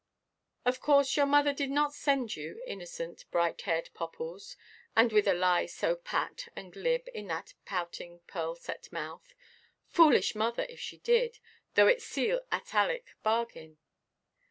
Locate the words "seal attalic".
12.01-13.15